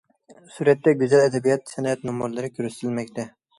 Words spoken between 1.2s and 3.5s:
ئەدەبىيات- سەنئەت نومۇرلىرى كۆرسىتىلمەكتە.